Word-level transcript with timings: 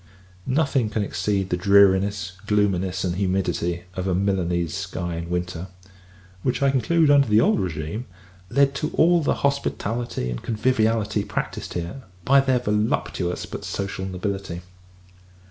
Nothing 0.47 0.89
can 0.89 1.03
exceed 1.03 1.51
the 1.51 1.55
dreariness, 1.57 2.31
gloominess, 2.47 3.03
and 3.03 3.17
humidity, 3.17 3.83
of 3.93 4.07
a 4.07 4.15
Milanese 4.15 4.73
sky 4.73 5.15
in 5.17 5.29
winter; 5.29 5.67
which, 6.41 6.63
I 6.63 6.71
conclude, 6.71 7.11
under 7.11 7.27
the 7.27 7.39
old 7.39 7.59
regime, 7.59 8.07
led 8.49 8.73
to 8.73 8.89
all 8.95 9.21
the 9.21 9.35
hospitality, 9.45 10.31
and 10.31 10.41
conviviality, 10.41 11.23
practised 11.23 11.75
here, 11.75 12.01
by 12.25 12.39
their 12.39 12.57
voluptuous 12.57 13.45
but 13.45 13.63
social 13.63 14.05
nobility. 14.07 14.61